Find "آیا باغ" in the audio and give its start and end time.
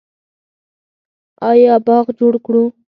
1.49-2.05